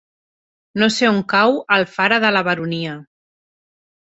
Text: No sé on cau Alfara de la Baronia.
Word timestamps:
No 0.83 0.87
sé 0.95 1.09
on 1.09 1.19
cau 1.35 1.53
Alfara 1.77 2.19
de 2.25 2.33
la 2.37 2.45
Baronia. 2.51 2.99